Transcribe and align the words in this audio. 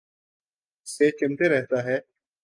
اس 0.87 0.97
سے 0.97 1.09
چمٹے 1.11 1.49
رہتا 1.49 1.83
ہے۔ 1.83 1.97